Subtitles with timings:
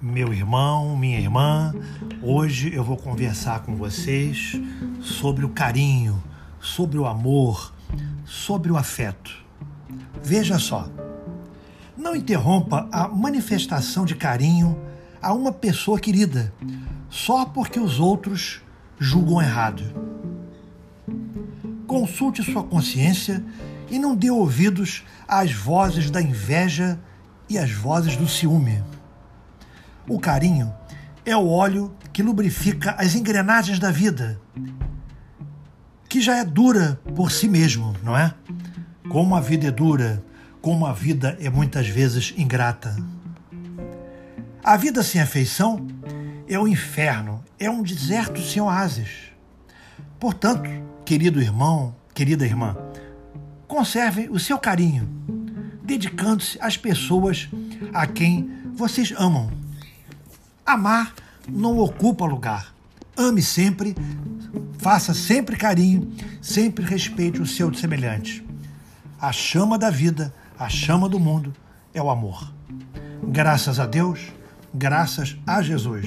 [0.00, 1.74] meu irmão, minha irmã.
[2.22, 4.60] Hoje eu vou conversar com vocês
[5.00, 6.22] sobre o carinho,
[6.60, 7.72] sobre o amor,
[8.24, 9.44] sobre o afeto.
[10.22, 10.88] Veja só,
[11.96, 14.78] não interrompa a manifestação de carinho
[15.20, 16.52] a uma pessoa querida
[17.08, 18.62] só porque os outros
[18.98, 19.82] julgam errado.
[21.86, 23.42] Consulte sua consciência
[23.90, 26.98] e não dê ouvidos às vozes da inveja
[27.50, 28.82] e às vozes do ciúme.
[30.08, 30.72] O carinho
[31.26, 34.40] é o óleo que lubrifica as engrenagens da vida,
[36.08, 38.32] que já é dura por si mesmo, não é?
[39.10, 40.24] Como a vida é dura,
[40.62, 42.96] como a vida é muitas vezes ingrata.
[44.62, 45.86] A vida sem afeição
[46.48, 49.32] é o um inferno, é um deserto sem oásis.
[50.18, 50.68] Portanto,
[51.04, 52.76] querido irmão, querida irmã,
[53.66, 55.08] conserve o seu carinho,
[55.90, 57.48] dedicando-se às pessoas
[57.92, 59.50] a quem vocês amam.
[60.64, 61.12] Amar
[61.48, 62.72] não ocupa lugar.
[63.16, 63.96] Ame sempre,
[64.78, 68.46] faça sempre carinho, sempre respeite o seu semelhante.
[69.20, 71.52] A chama da vida, a chama do mundo
[71.92, 72.52] é o amor.
[73.24, 74.20] Graças a Deus,
[74.72, 76.06] graças a Jesus.